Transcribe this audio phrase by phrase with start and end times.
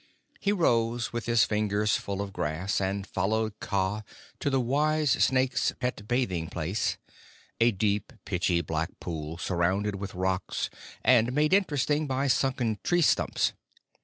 [0.39, 4.01] He rose with his fingers full of grass, and followed Kaa
[4.39, 6.97] to the wise snake's pet bathing place
[7.59, 10.71] a deep, pitchy black pool surrounded with rocks,
[11.03, 13.53] and made interesting by sunken tree stumps.